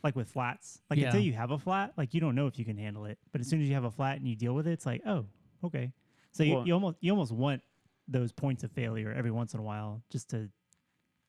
like 0.04 0.16
with 0.16 0.30
flats. 0.30 0.80
Like 0.90 1.00
Yeah. 1.00 1.08
until 1.08 1.22
you 1.22 1.34
have 1.34 1.52
a 1.52 1.58
flat, 1.58 1.94
like 1.98 2.14
you 2.14 2.22
don't 2.22 2.36
know 2.36 2.48
if 2.48 2.58
you 2.60 2.66
can 2.66 2.78
handle 2.78 3.06
it. 3.06 3.18
But 3.32 3.42
as 3.42 3.48
soon 3.48 3.62
as 3.62 3.68
you 3.68 3.74
have 3.76 3.84
a 3.84 3.92
flat 3.92 4.18
and 4.18 4.28
you 4.28 4.36
deal 4.36 4.54
with 4.54 4.68
it, 4.68 4.72
it's 4.72 4.86
like, 4.86 5.02
oh, 5.06 5.26
okay. 5.64 5.92
So 6.32 6.44
you, 6.44 6.56
Well- 6.56 6.68
you 6.68 6.74
almost 6.74 6.98
you 7.02 7.12
almost 7.12 7.32
want 7.32 7.62
those 8.08 8.32
points 8.32 8.64
of 8.64 8.72
failure 8.72 9.12
every 9.12 9.32
once 9.32 9.54
in 9.54 9.60
a 9.60 9.64
while 9.64 10.02
just 10.10 10.30
to 10.30 10.50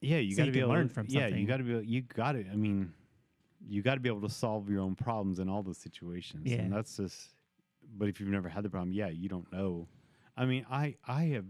Yeah, 0.01 0.19
you 0.19 0.33
so 0.35 0.43
got 0.43 0.47
to 0.47 0.53
be 0.53 0.61
able 0.61 0.71
learn 0.71 0.89
to, 0.89 0.95
from 0.95 1.07
Yeah, 1.09 1.23
something. 1.23 1.41
you 1.41 1.47
got 1.47 1.57
to 1.57 1.65
be. 1.65 1.87
You 1.87 2.03
got 2.03 2.33
to. 2.33 2.45
I 2.51 2.55
mean, 2.55 2.93
you 3.69 3.83
got 3.83 3.95
to 3.95 4.01
be 4.01 4.09
able 4.09 4.21
to 4.21 4.29
solve 4.33 4.69
your 4.71 4.81
own 4.81 4.95
problems 4.95 5.41
in 5.41 5.49
all 5.49 5.63
those 5.63 5.79
situations. 5.79 6.43
Yeah. 6.47 6.59
and 6.59 6.73
that's 6.73 6.97
just. 6.97 7.31
But 7.97 8.09
if 8.09 8.21
you've 8.21 8.29
never 8.29 8.49
had 8.49 8.63
the 8.65 8.69
problem, 8.71 8.93
yeah, 8.93 9.09
you 9.09 9.29
don't 9.29 9.51
know. 9.53 9.89
I 10.37 10.45
mean, 10.45 10.65
I 10.71 10.95
I 11.07 11.25
have 11.37 11.47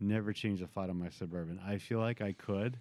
never 0.00 0.32
changed 0.32 0.62
a 0.62 0.66
flat 0.66 0.88
on 0.90 0.98
my 0.98 1.10
suburban. 1.10 1.60
I 1.64 1.78
feel 1.78 2.00
like 2.00 2.20
I 2.22 2.32
could, 2.32 2.78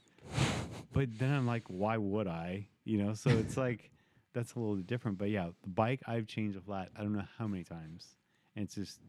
but 0.93 1.09
then 1.19 1.31
I'm 1.33 1.45
like, 1.45 1.63
why 1.67 1.97
would 1.97 2.27
I? 2.27 2.69
You 2.87 3.03
know, 3.03 3.13
so 3.13 3.29
it's 3.29 3.57
like 3.57 3.91
that's 4.33 4.55
a 4.55 4.59
little 4.59 4.75
different. 4.77 5.17
But 5.17 5.29
yeah, 5.29 5.49
the 5.63 5.69
bike 5.69 6.01
I've 6.07 6.27
changed 6.27 6.57
a 6.57 6.61
flat. 6.61 6.89
I 6.97 7.01
don't 7.01 7.13
know 7.13 7.25
how 7.37 7.47
many 7.47 7.63
times, 7.63 8.15
and 8.55 8.65
it's 8.65 8.75
just 8.75 8.99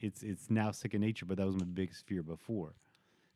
it's 0.00 0.22
it's 0.22 0.50
now 0.50 0.70
second 0.70 1.00
nature. 1.00 1.26
But 1.26 1.38
that 1.38 1.46
was 1.46 1.56
my 1.56 1.64
biggest 1.64 2.06
fear 2.06 2.22
before 2.22 2.74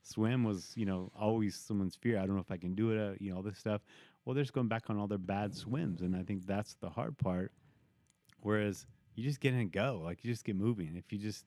swim 0.03 0.43
was 0.43 0.73
you 0.75 0.87
know 0.87 1.11
always 1.19 1.55
someone's 1.55 1.97
fear 1.97 2.17
i 2.19 2.21
don't 2.21 2.35
know 2.35 2.41
if 2.41 2.51
i 2.51 2.57
can 2.57 2.75
do 2.75 2.93
it 2.93 2.99
uh, 2.99 3.15
you 3.21 3.31
know 3.31 3.37
all 3.37 3.43
this 3.43 3.59
stuff 3.59 3.83
well 4.25 4.33
they're 4.33 4.45
just 4.45 4.55
going 4.55 4.69
back 4.69 4.85
on 4.89 4.97
all 4.97 5.07
their 5.07 5.19
bad 5.19 5.55
swims 5.55 6.01
and 6.01 6.17
i 6.17 6.23
think 6.23 6.47
that's 6.47 6.75
the 6.81 6.89
hard 6.89 7.17
part 7.19 7.53
whereas 8.41 8.87
you 9.17 9.25
just 9.25 9.41
get 9.41 9.53
in 9.53 9.61
and 9.61 9.73
go 9.73 10.01
like 10.03 10.25
you 10.25 10.31
just 10.31 10.45
get 10.45 10.57
moving 10.57 10.95
if 10.97 11.13
you 11.13 11.19
just 11.19 11.45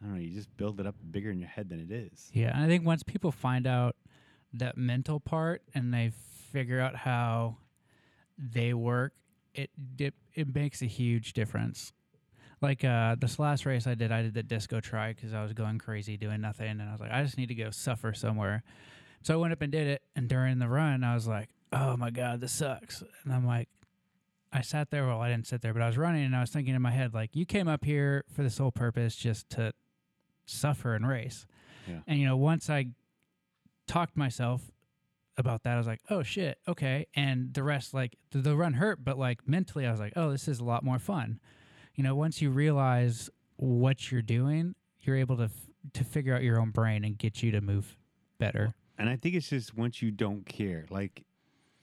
i 0.00 0.06
don't 0.06 0.14
know 0.14 0.20
you 0.20 0.30
just 0.30 0.54
build 0.56 0.80
it 0.80 0.86
up 0.86 0.94
bigger 1.10 1.30
in 1.30 1.38
your 1.38 1.48
head 1.48 1.68
than 1.68 1.78
it 1.78 1.92
is 1.92 2.30
Yeah, 2.32 2.52
and 2.54 2.64
I 2.64 2.66
think 2.66 2.84
once 2.84 3.02
people 3.02 3.30
find 3.30 3.66
out 3.66 3.96
that 4.54 4.76
mental 4.76 5.20
part 5.20 5.62
and 5.74 5.92
they 5.94 6.12
figure 6.50 6.80
out 6.80 6.96
how 6.96 7.56
they 8.50 8.74
work, 8.74 9.12
it 9.54 9.70
it, 9.98 10.14
it 10.34 10.54
makes 10.54 10.82
a 10.82 10.86
huge 10.86 11.32
difference. 11.32 11.92
Like 12.60 12.84
uh, 12.84 13.16
this 13.18 13.38
last 13.38 13.66
race 13.66 13.86
I 13.86 13.94
did, 13.94 14.12
I 14.12 14.22
did 14.22 14.34
the 14.34 14.42
disco 14.42 14.80
try 14.80 15.12
because 15.12 15.34
I 15.34 15.42
was 15.42 15.52
going 15.52 15.78
crazy 15.78 16.16
doing 16.16 16.40
nothing, 16.40 16.68
and 16.68 16.82
I 16.82 16.92
was 16.92 17.00
like, 17.00 17.12
I 17.12 17.22
just 17.22 17.36
need 17.36 17.48
to 17.48 17.54
go 17.54 17.70
suffer 17.70 18.12
somewhere. 18.12 18.62
So 19.22 19.34
I 19.34 19.36
went 19.36 19.52
up 19.52 19.62
and 19.62 19.72
did 19.72 19.86
it, 19.86 20.02
and 20.14 20.28
during 20.28 20.58
the 20.58 20.68
run, 20.68 21.04
I 21.04 21.14
was 21.14 21.26
like, 21.26 21.48
Oh 21.72 21.96
my 21.96 22.10
god, 22.10 22.40
this 22.40 22.52
sucks. 22.52 23.02
And 23.24 23.32
I'm 23.32 23.46
like, 23.46 23.68
I 24.52 24.60
sat 24.60 24.90
there. 24.90 25.06
Well, 25.06 25.20
I 25.20 25.30
didn't 25.30 25.46
sit 25.46 25.62
there, 25.62 25.72
but 25.72 25.82
I 25.82 25.86
was 25.86 25.96
running, 25.96 26.24
and 26.24 26.36
I 26.36 26.40
was 26.40 26.50
thinking 26.50 26.74
in 26.74 26.82
my 26.82 26.90
head, 26.90 27.14
like, 27.14 27.34
you 27.34 27.46
came 27.46 27.66
up 27.66 27.84
here 27.84 28.24
for 28.30 28.42
the 28.42 28.50
sole 28.50 28.70
purpose 28.70 29.16
just 29.16 29.48
to 29.50 29.72
suffer 30.44 30.94
and 30.94 31.08
race. 31.08 31.46
Yeah. 31.88 32.00
And 32.06 32.18
you 32.20 32.26
know, 32.26 32.36
once 32.36 32.68
I 32.68 32.88
talked 33.86 34.16
myself 34.16 34.70
about 35.36 35.62
that. 35.62 35.74
I 35.74 35.78
was 35.78 35.86
like, 35.86 36.00
oh 36.10 36.22
shit, 36.22 36.58
okay. 36.68 37.06
And 37.14 37.54
the 37.54 37.62
rest, 37.62 37.94
like 37.94 38.16
the, 38.30 38.38
the 38.38 38.56
run 38.56 38.74
hurt, 38.74 39.04
but 39.04 39.18
like 39.18 39.46
mentally, 39.46 39.86
I 39.86 39.90
was 39.90 40.00
like, 40.00 40.12
oh, 40.16 40.30
this 40.30 40.48
is 40.48 40.60
a 40.60 40.64
lot 40.64 40.84
more 40.84 40.98
fun. 40.98 41.40
You 41.94 42.04
know, 42.04 42.14
once 42.14 42.40
you 42.40 42.50
realize 42.50 43.30
what 43.56 44.10
you're 44.10 44.22
doing, 44.22 44.74
you're 45.00 45.16
able 45.16 45.36
to 45.36 45.44
f- 45.44 45.68
to 45.94 46.04
figure 46.04 46.34
out 46.34 46.42
your 46.42 46.60
own 46.60 46.70
brain 46.70 47.04
and 47.04 47.18
get 47.18 47.42
you 47.42 47.50
to 47.50 47.60
move 47.60 47.96
better. 48.38 48.74
And 48.98 49.08
I 49.08 49.16
think 49.16 49.34
it's 49.34 49.48
just 49.48 49.76
once 49.76 50.00
you 50.00 50.10
don't 50.10 50.46
care. 50.46 50.86
Like 50.90 51.24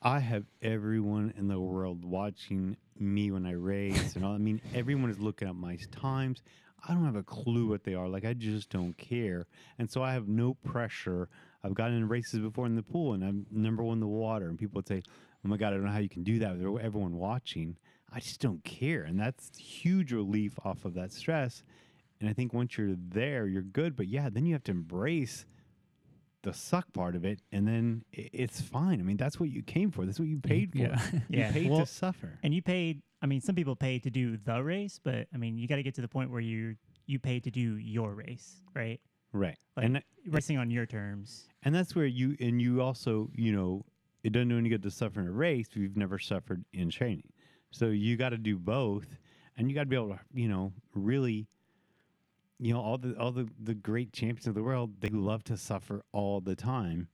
I 0.02 0.20
have 0.20 0.46
everyone 0.62 1.34
in 1.38 1.48
the 1.48 1.60
world 1.60 2.06
watching 2.06 2.78
me 2.98 3.32
when 3.32 3.46
I 3.46 3.54
race 3.54 4.16
and 4.16 4.24
all. 4.24 4.34
I 4.34 4.38
mean, 4.38 4.62
everyone 4.74 5.10
is 5.10 5.20
looking 5.20 5.48
at 5.48 5.56
my 5.56 5.78
times. 5.92 6.42
I 6.88 6.94
don't 6.94 7.06
have 7.06 7.18
a 7.18 7.24
clue 7.24 7.68
what 7.68 7.84
they 7.84 7.94
are. 7.94 8.08
Like 8.08 8.26
I 8.26 8.34
just 8.34 8.70
don't 8.70 8.98
care. 8.98 9.48
And 9.78 9.92
so 9.92 10.02
I 10.02 10.14
have 10.14 10.28
no 10.28 10.54
pressure. 10.54 11.30
I've 11.64 11.74
gotten 11.74 11.98
in 11.98 12.08
races 12.08 12.40
before 12.40 12.66
in 12.66 12.76
the 12.76 12.84
pool 12.84 13.14
and 13.14 13.24
I'm 13.24 13.46
number 13.52 13.84
one 13.84 13.96
in 13.96 14.00
the 14.00 14.08
water 14.08 14.48
and 14.48 14.58
people 14.58 14.78
would 14.78 14.88
say, 14.88 15.02
Oh 15.44 15.48
my 15.48 15.58
God, 15.58 15.68
I 15.68 15.78
don't 15.78 15.86
know 15.86 15.92
how 15.92 16.00
you 16.00 16.10
can 16.10 16.24
do 16.24 16.40
that 16.40 16.58
with 16.58 16.84
everyone 16.84 17.16
watching. 17.18 17.78
I 18.12 18.20
just 18.20 18.42
don't 18.42 18.64
care. 18.64 19.04
And 19.04 19.20
that's 19.20 19.58
huge 19.58 20.12
relief 20.12 20.54
off 20.66 20.84
of 20.84 20.96
that 20.96 21.14
stress. 21.14 21.64
And 22.20 22.30
I 22.30 22.34
think 22.34 22.54
once 22.54 22.78
you're 22.78 22.96
there, 22.98 23.48
you're 23.48 23.62
good. 23.62 23.96
But 23.96 24.08
yeah, 24.08 24.30
then 24.30 24.46
you 24.46 24.54
have 24.54 24.64
to 24.66 24.72
embrace 24.72 25.46
the 26.42 26.54
suck 26.54 26.92
part 26.94 27.16
of 27.16 27.26
it, 27.26 27.42
and 27.52 27.68
then 27.68 28.04
it's 28.14 28.62
fine. 28.62 29.00
I 29.00 29.04
mean, 29.04 29.18
that's 29.18 29.40
what 29.40 29.50
you 29.50 29.62
came 29.62 29.92
for. 29.92 30.06
That's 30.06 30.20
what 30.20 30.28
you 30.30 30.40
paid 30.40 30.72
for. 30.72 30.78
Yeah. 30.80 31.02
You 31.30 31.40
Yeah, 31.40 31.52
paid 31.52 31.70
well, 31.70 31.82
to 31.82 31.86
suffer. 31.86 32.40
And 32.44 32.54
you 32.54 32.62
paid. 32.62 33.02
I 33.22 33.26
mean, 33.26 33.42
some 33.42 33.56
people 33.56 33.76
pay 33.76 34.00
to 34.00 34.10
do 34.10 34.38
the 34.38 34.64
race, 34.64 35.00
but 35.04 35.28
I 35.34 35.38
mean, 35.38 35.58
you 35.58 35.68
got 35.68 35.76
to 35.76 35.84
get 35.84 35.96
to 35.96 36.02
the 36.02 36.08
point 36.08 36.32
where 36.32 36.40
you 36.40 36.76
you 37.06 37.20
pay 37.20 37.40
to 37.42 37.52
do 37.52 37.76
your 37.78 38.14
race, 38.14 38.62
right? 38.74 39.02
Right. 39.32 39.58
Like- 39.76 39.86
and 39.86 40.04
Racing 40.28 40.58
on 40.58 40.70
your 40.70 40.86
terms. 40.86 41.48
and 41.64 41.74
that's 41.74 41.96
where 41.96 42.06
you 42.06 42.36
and 42.40 42.62
you 42.62 42.82
also, 42.82 43.30
you 43.36 43.52
know, 43.52 43.86
it 44.24 44.32
doesn't 44.32 44.50
do 44.50 44.58
any 44.58 44.70
good 44.70 44.84
to 44.84 44.92
suffer 44.92 45.22
in 45.22 45.28
a 45.28 45.32
race 45.32 45.68
if 45.70 45.78
you've 45.78 45.98
never 45.98 46.20
suffered 46.20 46.66
in 46.74 46.90
training. 46.90 47.32
So 47.72 47.88
you 47.88 48.18
got 48.18 48.30
to 48.30 48.38
do 48.38 48.58
both, 48.58 49.08
and 49.56 49.70
you 49.70 49.76
got 49.76 49.82
to 49.84 49.86
be 49.88 49.96
able 49.96 50.10
to, 50.10 50.20
you 50.34 50.48
know, 50.50 50.74
really, 50.94 51.48
you 52.60 52.74
know, 52.74 52.82
all 52.82 52.98
the 52.98 53.16
all 53.18 53.32
the 53.32 53.48
the 53.64 53.74
great 53.74 54.12
champions 54.12 54.48
of 54.48 54.56
the 54.56 54.64
world, 54.64 55.00
they 55.00 55.10
love 55.10 55.44
to 55.46 55.58
suffer 55.58 56.04
all 56.12 56.42
the 56.42 56.56
time, 56.56 57.08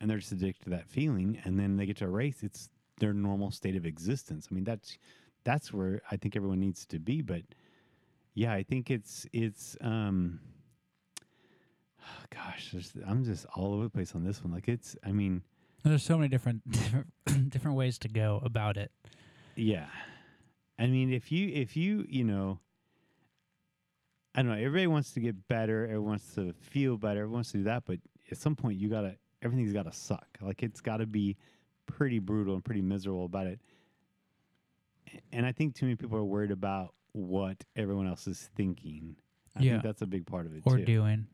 and 0.00 0.08
they're 0.08 0.18
just 0.18 0.32
addicted 0.32 0.64
to 0.64 0.70
that 0.70 0.88
feeling. 0.88 1.38
And 1.44 1.58
then 1.58 1.76
they 1.76 1.86
get 1.86 1.96
to 1.98 2.04
a 2.04 2.08
race, 2.08 2.42
it's 2.42 2.68
their 2.98 3.12
normal 3.12 3.50
state 3.50 3.76
of 3.76 3.84
existence. 3.84 4.48
I 4.50 4.54
mean, 4.54 4.64
that's 4.64 4.96
that's 5.44 5.72
where 5.72 6.00
I 6.10 6.16
think 6.16 6.36
everyone 6.36 6.60
needs 6.60 6.86
to 6.86 6.98
be. 6.98 7.22
But 7.22 7.42
yeah, 8.34 8.52
I 8.52 8.62
think 8.62 8.90
it's 8.90 9.26
it's 9.32 9.76
um 9.80 10.40
gosh, 12.34 12.70
there's, 12.72 12.92
I'm 13.06 13.24
just 13.24 13.46
all 13.54 13.74
over 13.74 13.84
the 13.84 13.90
place 13.90 14.14
on 14.14 14.24
this 14.24 14.42
one. 14.42 14.52
Like 14.52 14.68
it's, 14.68 14.96
I 15.04 15.12
mean, 15.12 15.42
There's 15.82 16.02
so 16.02 16.16
many 16.16 16.28
different 16.28 16.68
different 16.70 17.06
different 17.50 17.76
ways 17.76 17.98
to 18.00 18.08
go 18.08 18.40
about 18.44 18.76
it. 18.76 18.90
yeah. 19.54 19.86
I 20.78 20.86
mean, 20.88 21.12
if 21.12 21.32
you 21.32 21.48
if 21.48 21.76
you 21.76 22.04
you 22.08 22.24
know, 22.24 22.58
I 24.34 24.42
don't 24.42 24.50
know. 24.50 24.58
Everybody 24.58 24.86
wants 24.86 25.12
to 25.12 25.20
get 25.20 25.48
better. 25.48 25.84
Everyone 25.84 26.04
wants 26.10 26.34
to 26.34 26.52
feel 26.60 26.98
better. 26.98 27.20
Everyone 27.20 27.36
wants 27.38 27.52
to 27.52 27.58
do 27.58 27.64
that. 27.64 27.84
But 27.86 27.98
at 28.30 28.36
some 28.36 28.54
point, 28.54 28.78
you 28.78 28.88
gotta 28.90 29.16
everything's 29.42 29.72
gotta 29.72 29.92
suck. 29.92 30.26
Like 30.42 30.62
it's 30.62 30.80
got 30.82 30.98
to 30.98 31.06
be 31.06 31.36
pretty 31.86 32.18
brutal 32.18 32.54
and 32.54 32.64
pretty 32.64 32.82
miserable 32.82 33.24
about 33.24 33.46
it. 33.46 33.60
And 35.32 35.46
I 35.46 35.52
think 35.52 35.74
too 35.74 35.86
many 35.86 35.96
people 35.96 36.18
are 36.18 36.24
worried 36.24 36.50
about 36.50 36.92
what 37.12 37.56
everyone 37.76 38.06
else 38.06 38.26
is 38.26 38.50
thinking. 38.56 39.16
I 39.54 39.62
Yeah. 39.62 39.72
think 39.74 39.84
that's 39.84 40.02
a 40.02 40.06
big 40.06 40.26
part 40.26 40.44
of 40.46 40.54
it 40.54 40.62
Or 40.66 40.76
too. 40.76 40.84
doing. 40.84 41.26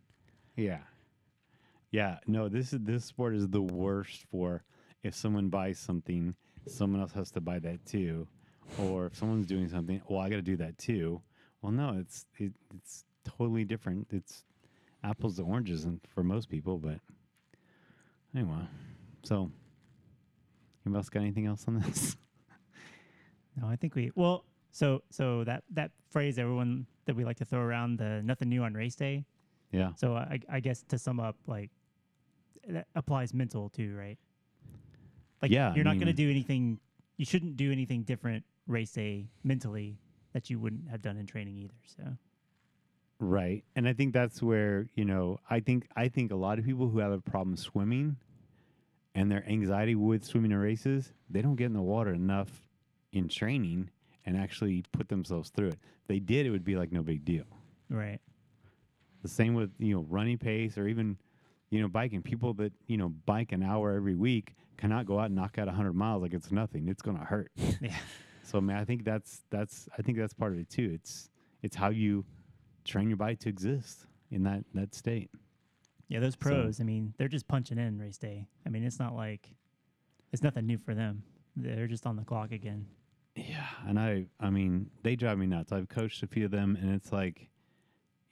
Yeah. 0.56 0.80
Yeah. 1.90 2.18
No, 2.26 2.48
this 2.48 2.72
is 2.72 2.80
this 2.82 3.04
sport 3.04 3.34
is 3.34 3.48
the 3.48 3.62
worst 3.62 4.24
for 4.30 4.64
if 5.02 5.14
someone 5.14 5.48
buys 5.48 5.78
something, 5.78 6.34
someone 6.66 7.00
else 7.00 7.12
has 7.12 7.30
to 7.32 7.40
buy 7.40 7.58
that 7.60 7.84
too. 7.86 8.26
Or 8.78 9.06
if 9.06 9.16
someone's 9.16 9.46
doing 9.46 9.68
something, 9.68 10.00
well, 10.08 10.20
I 10.20 10.30
got 10.30 10.36
to 10.36 10.42
do 10.42 10.56
that 10.56 10.78
too. 10.78 11.20
Well, 11.60 11.72
no, 11.72 11.96
it's 11.98 12.26
it, 12.38 12.52
it's 12.74 13.04
totally 13.24 13.64
different. 13.64 14.08
It's 14.10 14.44
apples 15.04 15.36
to 15.36 15.42
oranges, 15.42 15.84
and 15.84 16.00
for 16.14 16.22
most 16.22 16.48
people, 16.48 16.78
but 16.78 16.98
anyway. 18.34 18.66
So, 19.24 19.50
anybody 20.84 20.98
else 20.98 21.08
got 21.08 21.20
anything 21.20 21.46
else 21.46 21.64
on 21.68 21.80
this? 21.80 22.16
No, 23.60 23.68
I 23.68 23.76
think 23.76 23.94
we 23.94 24.10
well. 24.14 24.46
So 24.70 25.02
so 25.10 25.44
that 25.44 25.62
that 25.74 25.90
phrase 26.10 26.38
everyone 26.38 26.86
that 27.04 27.14
we 27.14 27.22
like 27.22 27.36
to 27.36 27.44
throw 27.44 27.60
around 27.60 27.98
the 27.98 28.22
nothing 28.24 28.48
new 28.48 28.62
on 28.62 28.72
race 28.72 28.94
day. 28.94 29.26
Yeah. 29.72 29.92
So 29.96 30.14
uh, 30.14 30.26
I 30.30 30.40
I 30.48 30.60
guess 30.60 30.82
to 30.88 30.98
sum 30.98 31.18
up, 31.18 31.36
like 31.46 31.70
that 32.68 32.86
applies 32.94 33.34
mental 33.34 33.68
too, 33.68 33.96
right? 33.96 34.18
Like 35.40 35.50
Yeah, 35.50 35.74
you're 35.74 35.84
not 35.84 35.94
going 35.94 36.06
to 36.06 36.12
do 36.12 36.30
anything. 36.30 36.78
You 37.16 37.24
shouldn't 37.24 37.56
do 37.56 37.72
anything 37.72 38.04
different 38.04 38.44
race 38.66 38.92
day 38.92 39.28
mentally 39.42 39.98
that 40.32 40.48
you 40.50 40.58
wouldn't 40.58 40.88
have 40.88 41.02
done 41.02 41.16
in 41.16 41.26
training 41.26 41.58
either. 41.58 41.74
So 41.96 42.16
Right. 43.22 43.62
And 43.76 43.88
I 43.88 43.92
think 43.92 44.12
that's 44.12 44.42
where, 44.42 44.88
you 44.96 45.04
know, 45.04 45.38
I 45.48 45.60
think 45.60 45.86
I 45.96 46.08
think 46.08 46.32
a 46.32 46.36
lot 46.36 46.58
of 46.58 46.64
people 46.64 46.88
who 46.88 46.98
have 46.98 47.12
a 47.12 47.20
problem 47.20 47.56
swimming 47.56 48.16
and 49.14 49.30
their 49.30 49.48
anxiety 49.48 49.94
with 49.94 50.24
swimming 50.24 50.50
in 50.50 50.58
races, 50.58 51.12
they 51.30 51.40
don't 51.40 51.54
get 51.54 51.66
in 51.66 51.72
the 51.72 51.82
water 51.82 52.12
enough 52.12 52.50
in 53.12 53.28
training 53.28 53.90
and 54.24 54.36
actually 54.36 54.82
put 54.92 55.08
themselves 55.08 55.50
through 55.50 55.68
it. 55.68 55.78
If 56.02 56.08
they 56.08 56.18
did, 56.18 56.46
it 56.46 56.50
would 56.50 56.64
be 56.64 56.76
like 56.76 56.90
no 56.90 57.02
big 57.02 57.24
deal. 57.24 57.44
right, 57.88 58.20
The 59.22 59.28
same 59.28 59.54
with, 59.54 59.70
you 59.78 59.94
know, 59.94 60.06
running 60.08 60.38
pace 60.38 60.76
or 60.76 60.86
even, 60.88 61.16
you 61.70 61.80
know, 61.80 61.88
biking. 61.88 62.22
People 62.22 62.52
that, 62.54 62.72
you 62.86 62.96
know, 62.96 63.08
bike 63.08 63.52
an 63.52 63.62
hour 63.62 63.92
every 63.94 64.14
week 64.16 64.54
cannot 64.76 65.06
go 65.06 65.18
out 65.18 65.26
and 65.26 65.34
knock 65.36 65.58
out 65.58 65.66
100 65.66 65.92
miles 65.94 66.22
like 66.22 66.34
it's 66.34 66.50
nothing. 66.50 66.88
It's 66.88 67.02
going 67.02 67.16
to 67.18 67.24
hurt. 67.24 67.50
yeah, 67.80 67.94
So, 68.42 68.60
man, 68.60 68.76
I 68.76 68.84
think 68.84 69.04
that's 69.04 69.42
that's 69.50 69.88
I 69.96 70.02
think 70.02 70.18
that's 70.18 70.34
part 70.34 70.52
of 70.52 70.58
it 70.58 70.68
too. 70.68 70.90
It's 70.94 71.30
it's 71.62 71.76
how 71.76 71.90
you 71.90 72.24
train 72.84 73.08
your 73.08 73.16
body 73.16 73.36
to 73.36 73.48
exist 73.48 74.06
in 74.30 74.42
that 74.42 74.64
that 74.74 74.94
state. 74.94 75.30
yeah. 76.08 76.18
Those 76.20 76.34
pros, 76.36 76.80
I 76.80 76.84
mean, 76.84 77.14
they're 77.16 77.28
just 77.28 77.46
punching 77.46 77.78
in 77.78 77.98
race 77.98 78.18
day. 78.18 78.48
I 78.66 78.70
mean, 78.70 78.82
it's 78.82 78.98
not 78.98 79.14
like 79.14 79.54
it's 80.32 80.42
nothing 80.42 80.66
new 80.66 80.78
for 80.78 80.94
them. 80.94 81.22
They're 81.54 81.86
just 81.86 82.06
on 82.06 82.16
the 82.16 82.24
clock 82.24 82.50
again. 82.50 82.86
Yeah, 83.36 83.66
and 83.86 83.98
I 84.00 84.26
I 84.40 84.50
mean 84.50 84.90
they 85.04 85.14
drive 85.16 85.38
me 85.38 85.46
nuts. 85.46 85.70
I've 85.72 85.88
coached 85.88 86.22
a 86.22 86.26
few 86.26 86.44
of 86.46 86.50
them, 86.50 86.76
and 86.80 86.92
it's 86.94 87.12
like, 87.12 87.48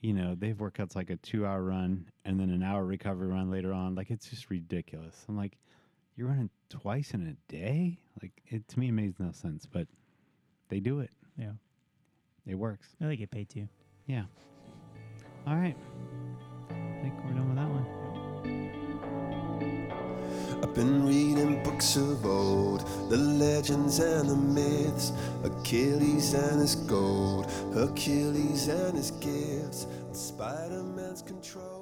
you 0.00 0.14
know, 0.14 0.34
they've 0.34 0.56
workouts 0.56 0.96
like 0.96 1.10
a 1.10 1.16
two-hour 1.16 1.62
run 1.62 2.06
and 2.24 2.40
then 2.40 2.50
an 2.50 2.62
hour 2.62 2.84
recovery 2.84 3.28
run 3.28 3.50
later 3.50 3.72
on. 3.72 3.94
Like 3.94 4.10
it's 4.10 4.28
just 4.28 4.50
ridiculous. 4.50 5.24
I'm 5.28 5.36
like, 5.36 5.58
you're 6.16 6.28
running 6.28 6.50
twice 6.68 7.12
in 7.12 7.26
a 7.26 7.52
day. 7.52 7.98
Like 8.22 8.32
it 8.46 8.66
to 8.68 8.78
me 8.78 8.88
it 8.88 8.92
makes 8.92 9.18
no 9.20 9.32
sense, 9.32 9.66
but 9.66 9.86
they 10.68 10.80
do 10.80 11.00
it. 11.00 11.10
Yeah, 11.38 11.52
It 12.46 12.54
works. 12.54 12.88
No, 13.00 13.08
they 13.08 13.16
get 13.16 13.30
paid 13.30 13.48
too. 13.48 13.68
Yeah. 14.06 14.24
All 15.46 15.56
right. 15.56 15.76
I 16.70 17.02
think 17.02 17.14
we're 17.24 17.32
done 17.32 17.49
I've 20.62 20.74
been 20.74 21.06
reading 21.06 21.62
books 21.62 21.96
of 21.96 22.26
old, 22.26 22.80
the 23.08 23.16
legends 23.16 23.98
and 23.98 24.28
the 24.28 24.36
myths, 24.36 25.12
Achilles 25.42 26.34
and 26.34 26.60
his 26.60 26.74
gold, 26.74 27.50
Hercules 27.72 28.68
and 28.68 28.94
his 28.94 29.10
gifts, 29.12 29.86
Spider 30.12 30.82
Man's 30.82 31.22
control. 31.22 31.79